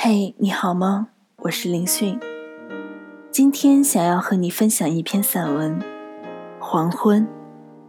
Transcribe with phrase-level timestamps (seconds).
[0.00, 1.08] 嘿，你好吗？
[1.38, 2.20] 我是林迅。
[3.32, 5.80] 今天想要和你分享一篇散文
[6.60, 7.26] 《黄昏》，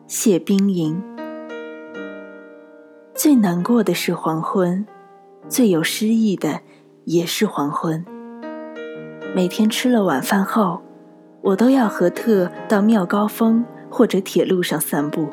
[0.07, 0.99] 谢冰莹。
[3.13, 4.87] 最难过的是黄昏，
[5.47, 6.61] 最有诗意的
[7.05, 8.03] 也是黄昏。
[9.35, 10.81] 每天吃了晚饭后，
[11.43, 15.29] 我都要和特到妙高峰或者铁路上散步。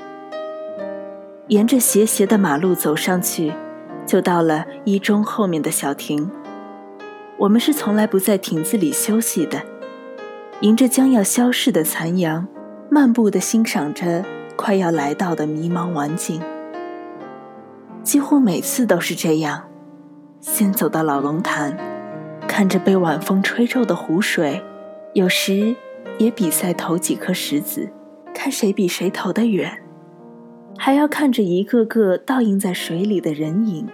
[1.48, 3.54] 沿着斜斜的马路走上去，
[4.04, 6.30] 就到了一中后面的小亭。
[7.38, 9.60] 我们是从来不在亭子里休息的，
[10.62, 12.48] 迎着将要消逝的残阳，
[12.90, 14.24] 漫步的欣赏着
[14.56, 16.40] 快要来到的迷茫晚景。
[18.02, 19.64] 几乎每次都是这样：
[20.40, 21.76] 先走到老龙潭，
[22.48, 24.62] 看着被晚风吹皱的湖水；
[25.12, 25.76] 有时
[26.16, 27.90] 也比赛投几颗石子，
[28.32, 29.70] 看谁比谁投得远；
[30.78, 33.86] 还要看着一个个倒映在水里的人影，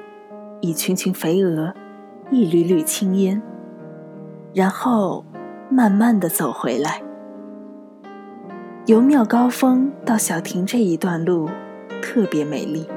[0.61, 1.75] 一群群肥鹅。
[2.35, 3.43] 一缕缕青烟，
[4.55, 5.23] 然后
[5.69, 7.03] 慢慢的走回来。
[8.87, 11.51] 由妙高峰到小亭这一段路
[12.01, 12.89] 特别美丽，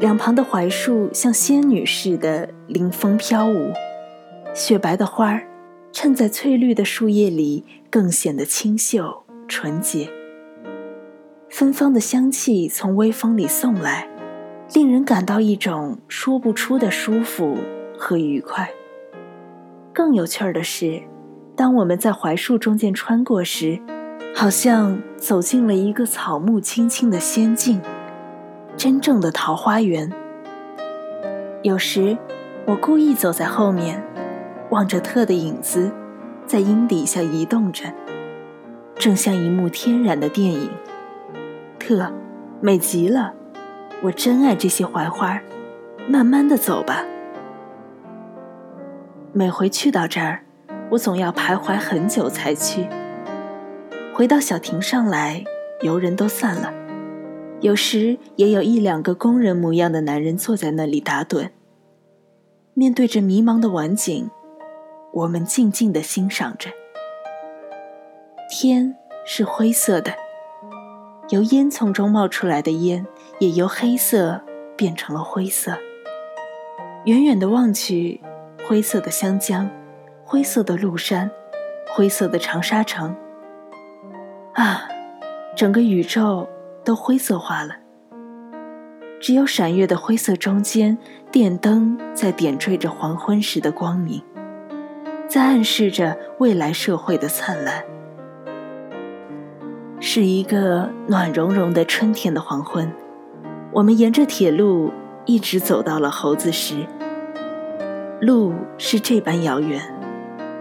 [0.00, 3.70] 两旁的槐树像仙女似的临风飘舞，
[4.52, 5.46] 雪白的花儿
[5.92, 10.10] 衬在翠绿的树叶里更显得清秀纯洁。
[11.48, 14.08] 芬芳的香气从微风里送来，
[14.74, 17.56] 令人感到一种说不出的舒服。
[18.02, 18.68] 和愉快。
[19.92, 21.00] 更有趣儿的是，
[21.54, 23.80] 当我们在槐树中间穿过时，
[24.34, 27.80] 好像走进了一个草木青青的仙境，
[28.76, 30.10] 真正的桃花源。
[31.62, 32.18] 有时，
[32.66, 34.02] 我故意走在后面，
[34.70, 35.92] 望着特的影子
[36.44, 37.84] 在阴底下移动着，
[38.96, 40.68] 正像一幕天然的电影。
[41.78, 42.12] 特，
[42.60, 43.32] 美极了，
[44.02, 45.40] 我真爱这些槐花。
[46.08, 47.04] 慢慢的走吧。
[49.34, 50.44] 每回去到这儿，
[50.90, 52.86] 我总要徘徊很久才去。
[54.12, 55.42] 回到小亭上来，
[55.80, 56.70] 游人都散了，
[57.62, 61.48] 有时也有一两个工人模样的男人坐在那里打盹。
[62.74, 64.30] 面对着迷茫的晚景，
[65.14, 66.68] 我们静静地欣赏着。
[68.50, 68.94] 天
[69.24, 70.12] 是灰色的，
[71.30, 73.06] 由烟囱中冒出来的烟
[73.38, 74.42] 也由黑色
[74.76, 75.78] 变成了灰色。
[77.06, 78.20] 远远的望去。
[78.66, 79.68] 灰色的湘江，
[80.24, 81.30] 灰色的麓山，
[81.94, 83.14] 灰色的长沙城。
[84.54, 84.88] 啊，
[85.56, 86.48] 整个宇宙
[86.84, 87.76] 都灰色化了。
[89.20, 90.96] 只有闪月的灰色中间，
[91.30, 94.22] 电灯在点缀着黄昏时的光明，
[95.28, 97.84] 在暗示着未来社会的灿烂。
[100.00, 102.90] 是一个暖融融的春天的黄昏，
[103.72, 104.92] 我们沿着铁路
[105.24, 106.86] 一直走到了猴子石。
[108.22, 109.82] 路是这般遥远，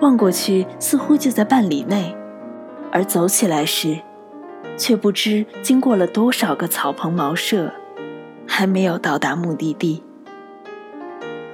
[0.02, 2.18] 望过去似乎就在半里内，
[2.92, 4.00] 而走起来时，
[4.76, 7.72] 却不知经过了多少个草棚茅舍，
[8.48, 10.04] 还没有到达目的地。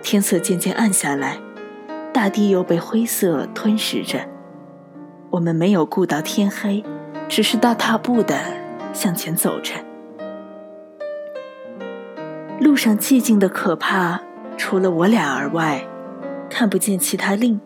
[0.01, 1.39] 天色渐渐暗下来，
[2.13, 4.21] 大地又被灰色吞噬着。
[5.31, 6.85] 我们没有顾到天黑，
[7.27, 8.39] 只是大踏步的
[8.93, 9.73] 向前走着。
[12.61, 14.21] 路上寂静的可怕，
[14.55, 15.85] 除了我俩而外。
[16.59, 17.61] 看不见其他令，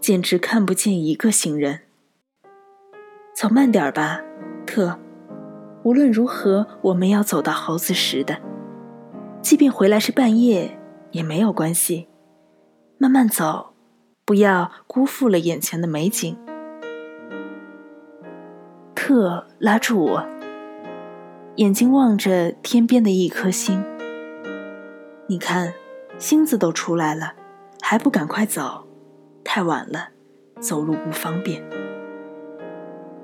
[0.00, 1.80] 简直看不见一个行人。
[3.34, 4.22] 走慢点儿吧，
[4.66, 4.98] 特。
[5.82, 8.38] 无论如何，我们要走到猴子石的，
[9.42, 10.78] 即便回来是半夜
[11.10, 12.08] 也没有关系。
[12.96, 13.74] 慢慢走，
[14.24, 16.34] 不要辜负了眼前的美景。
[18.94, 20.26] 特拉住我，
[21.56, 23.84] 眼睛望着天边的一颗星。
[25.26, 25.74] 你看，
[26.16, 27.34] 星子都出来了。
[27.90, 28.86] 还不赶快走，
[29.42, 30.10] 太晚了，
[30.60, 31.60] 走路不方便。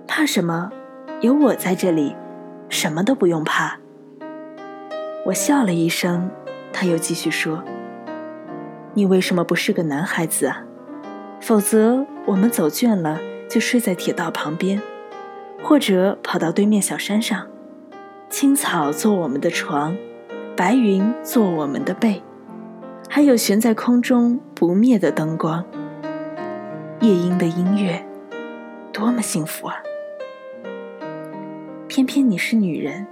[0.09, 0.73] 怕什么？
[1.21, 2.17] 有我在这里，
[2.69, 3.79] 什么都不用怕。
[5.25, 6.29] 我笑了一声，
[6.73, 7.63] 他又继续说
[8.95, 10.65] ：“你为什么不是个男孩子啊？
[11.41, 14.83] 否则我们走倦了就睡在铁道旁边，
[15.63, 17.47] 或者跑到对面小山上，
[18.29, 19.97] 青草做我们的床，
[20.57, 22.21] 白云做我们的被。”
[23.09, 25.65] 还有悬在空中不灭的灯光，
[27.01, 28.05] 夜莺的音乐，
[28.93, 29.77] 多么幸福啊！
[31.89, 33.07] 偏偏你是女人，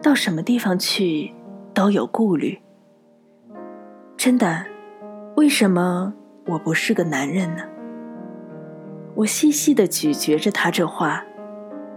[0.00, 1.32] 到什么地方去
[1.72, 2.60] 都有顾虑。
[4.16, 4.66] 真的，
[5.36, 6.14] 为什么
[6.46, 7.64] 我不是个男人呢？
[9.16, 11.24] 我细细的咀嚼着他这话。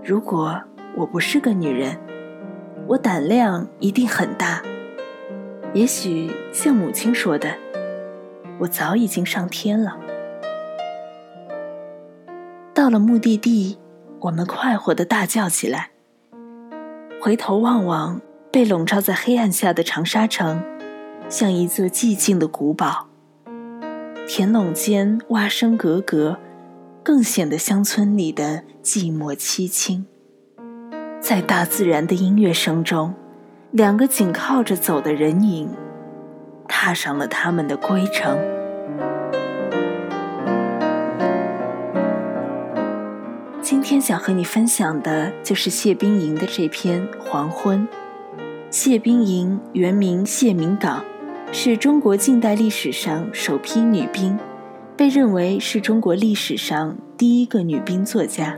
[0.04, 0.60] 如果
[0.96, 2.00] 我不是个女人，
[2.88, 4.62] 我胆量一定很大。
[5.74, 7.56] 也许像母亲说的，
[8.60, 9.98] 我早已经上天了。
[12.74, 13.78] 到了目的地，
[14.22, 15.92] 我们快活的大叫起来。
[17.22, 18.22] 回头望望
[18.52, 20.64] 被笼罩在黑暗下的长沙城，
[21.30, 23.08] 像一座寂静的古堡。
[24.28, 26.38] 田垄间蛙声格格，
[27.04, 30.06] 更显得乡村里的寂寞凄清。
[31.20, 33.14] 在大自然的音乐声中，
[33.72, 35.70] 两个紧靠着走的人影，
[36.70, 38.38] 踏上了他们的归程。
[43.62, 47.86] 今天想和你分享的就是谢冰莹的这篇《黄昏》。
[48.70, 51.04] 谢冰莹原名谢明港，
[51.52, 54.40] 是中国近代历史上首批女兵，
[54.96, 58.56] 被认为是中国历史上第一个女兵作家。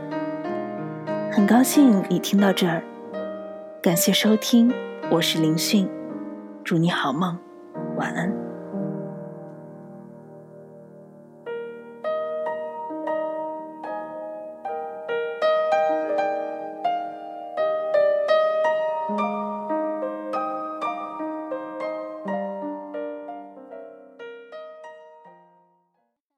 [1.32, 2.82] 很高兴你听到这儿，
[3.82, 4.72] 感谢收听，
[5.12, 5.90] 我是林讯，
[6.62, 7.36] 祝你好梦，
[7.96, 8.49] 晚安。